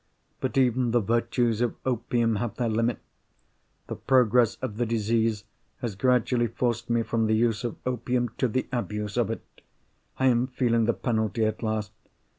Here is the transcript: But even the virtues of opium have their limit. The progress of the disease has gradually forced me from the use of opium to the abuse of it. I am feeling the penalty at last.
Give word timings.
But 0.39 0.57
even 0.57 0.89
the 0.89 0.99
virtues 0.99 1.61
of 1.61 1.75
opium 1.85 2.37
have 2.37 2.55
their 2.55 2.69
limit. 2.69 2.97
The 3.85 3.95
progress 3.95 4.55
of 4.55 4.77
the 4.77 4.85
disease 4.87 5.43
has 5.81 5.93
gradually 5.95 6.47
forced 6.47 6.89
me 6.89 7.03
from 7.03 7.27
the 7.27 7.35
use 7.35 7.63
of 7.63 7.75
opium 7.85 8.29
to 8.39 8.47
the 8.47 8.65
abuse 8.71 9.15
of 9.15 9.29
it. 9.29 9.61
I 10.17 10.25
am 10.25 10.47
feeling 10.47 10.85
the 10.85 10.93
penalty 10.93 11.45
at 11.45 11.61
last. 11.61 11.91